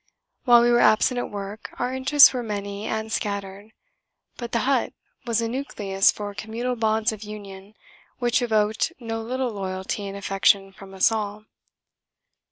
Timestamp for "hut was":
4.61-5.41